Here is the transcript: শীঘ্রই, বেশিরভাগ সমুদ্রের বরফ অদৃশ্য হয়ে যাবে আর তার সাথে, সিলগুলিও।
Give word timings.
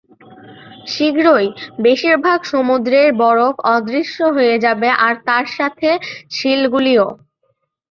শীঘ্রই, 0.87 1.47
বেশিরভাগ 1.79 2.39
সমুদ্রের 2.51 3.09
বরফ 3.21 3.55
অদৃশ্য 3.75 4.17
হয়ে 4.35 4.55
যাবে 4.65 4.89
আর 5.05 5.13
তার 5.27 5.45
সাথে, 5.57 5.89
সিলগুলিও। 6.31 7.07